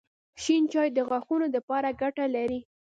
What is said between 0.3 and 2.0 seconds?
شېن چای د غاښونو دپاره